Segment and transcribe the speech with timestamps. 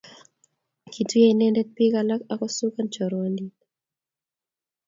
[0.93, 3.55] kituye inende biik alak akusakan chorwandit